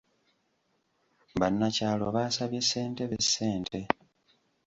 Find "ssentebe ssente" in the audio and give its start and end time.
2.63-3.79